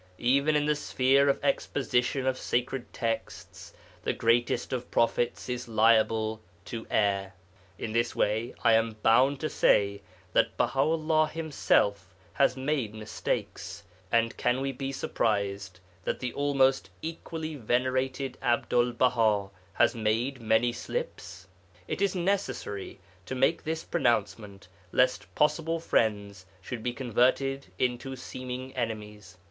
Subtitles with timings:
[0.17, 6.41] Even in the sphere of exposition of sacred texts the greatest of prophets is liable
[6.65, 7.33] to err.
[7.77, 10.01] In this way I am bound to say
[10.33, 16.89] that Baha 'ullah himself has made mistakes, and can we be surprised that the almost
[17.03, 21.45] equally venerated Abdul Baha has made many slips?
[21.87, 28.75] It is necessary to make this pronouncement, lest possible friends should be converted into seeming
[28.75, 29.37] enemies.